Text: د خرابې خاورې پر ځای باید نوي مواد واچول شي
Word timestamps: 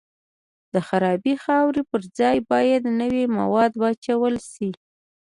د 0.73 0.75
خرابې 0.87 1.35
خاورې 1.43 1.81
پر 1.89 2.01
ځای 2.19 2.37
باید 2.51 2.83
نوي 3.01 3.25
مواد 3.37 3.71
واچول 3.81 4.35
شي 4.51 4.69